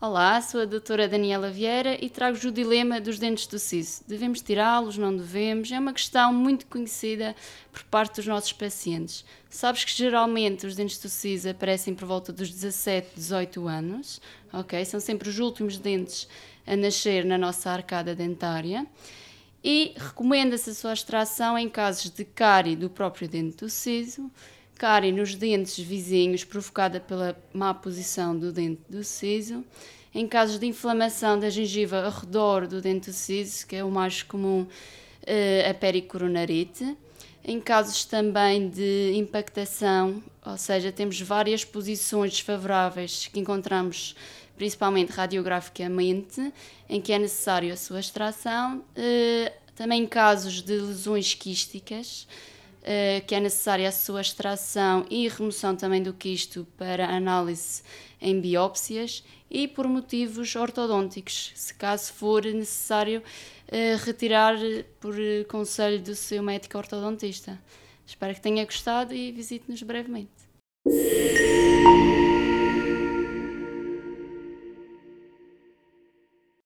Olá, 0.00 0.40
sou 0.40 0.60
a 0.60 0.64
doutora 0.64 1.08
Daniela 1.08 1.50
Vieira 1.50 1.98
e 2.00 2.08
trago-vos 2.08 2.44
o 2.44 2.52
dilema 2.52 3.00
dos 3.00 3.18
dentes 3.18 3.48
do 3.48 3.58
siso. 3.58 4.04
Devemos 4.06 4.40
tirá-los, 4.40 4.96
não 4.96 5.16
devemos? 5.16 5.72
É 5.72 5.78
uma 5.80 5.92
questão 5.92 6.32
muito 6.32 6.66
conhecida 6.66 7.34
por 7.72 7.82
parte 7.82 8.14
dos 8.14 8.26
nossos 8.28 8.52
pacientes. 8.52 9.24
Sabes 9.50 9.82
que 9.82 9.90
geralmente 9.90 10.64
os 10.64 10.76
dentes 10.76 10.98
do 10.98 11.08
siso 11.08 11.50
aparecem 11.50 11.96
por 11.96 12.06
volta 12.06 12.32
dos 12.32 12.48
17, 12.48 13.08
18 13.16 13.66
anos, 13.66 14.20
ok? 14.52 14.84
São 14.84 15.00
sempre 15.00 15.28
os 15.28 15.40
últimos 15.40 15.78
dentes 15.78 16.28
a 16.64 16.76
nascer 16.76 17.24
na 17.24 17.36
nossa 17.36 17.68
arcada 17.68 18.14
dentária. 18.14 18.86
E 19.64 19.94
recomenda-se 19.96 20.70
a 20.70 20.74
sua 20.74 20.92
extração 20.92 21.58
em 21.58 21.68
casos 21.68 22.08
de 22.08 22.24
cárie 22.24 22.76
do 22.76 22.88
próprio 22.88 23.28
dente 23.28 23.56
do 23.56 23.68
siso, 23.68 24.30
cárie 24.78 25.10
nos 25.10 25.34
dentes 25.34 25.76
vizinhos 25.76 26.44
provocada 26.44 27.00
pela 27.00 27.36
má 27.52 27.74
posição 27.74 28.38
do 28.38 28.52
dente 28.52 28.80
do 28.88 29.02
siso, 29.02 29.64
em 30.14 30.26
casos 30.26 30.58
de 30.58 30.66
inflamação 30.66 31.36
da 31.38 31.50
gengiva 31.50 32.04
ao 32.04 32.12
redor 32.12 32.68
do 32.68 32.80
dente 32.80 33.10
do 33.10 33.12
siso, 33.12 33.66
que 33.66 33.74
é 33.74 33.82
o 33.82 33.90
mais 33.90 34.22
comum, 34.22 34.66
eh, 35.26 35.68
a 35.68 35.74
pericoronarite, 35.74 36.96
em 37.44 37.60
casos 37.60 38.04
também 38.04 38.68
de 38.68 39.12
impactação, 39.16 40.22
ou 40.46 40.56
seja, 40.56 40.92
temos 40.92 41.20
várias 41.20 41.64
posições 41.64 42.30
desfavoráveis 42.30 43.26
que 43.26 43.40
encontramos 43.40 44.14
principalmente 44.56 45.10
radiograficamente, 45.10 46.52
em 46.88 47.00
que 47.00 47.12
é 47.12 47.18
necessário 47.18 47.72
a 47.72 47.76
sua 47.76 48.00
extração, 48.00 48.84
eh, 48.94 49.52
também 49.74 50.06
casos 50.06 50.62
de 50.62 50.72
lesões 50.72 51.34
quísticas, 51.34 52.26
eh, 52.90 53.20
que 53.26 53.34
é 53.34 53.40
necessária 53.40 53.86
a 53.86 53.92
sua 53.92 54.22
extração 54.22 55.04
e 55.10 55.28
remoção 55.28 55.76
também 55.76 56.02
do 56.02 56.14
quisto 56.14 56.66
para 56.78 57.06
análise 57.06 57.82
em 58.18 58.40
biópsias 58.40 59.22
e 59.50 59.68
por 59.68 59.86
motivos 59.86 60.56
ortodônticos, 60.56 61.52
se 61.54 61.74
caso 61.74 62.14
for 62.14 62.42
necessário 62.46 63.22
eh, 63.70 63.94
retirar 64.02 64.56
por 65.00 65.14
conselho 65.48 66.00
do 66.00 66.14
seu 66.14 66.42
médico 66.42 66.78
ortodontista. 66.78 67.60
Espero 68.06 68.34
que 68.34 68.40
tenha 68.40 68.64
gostado 68.64 69.12
e 69.12 69.32
visite-nos 69.32 69.82
brevemente. 69.82 70.48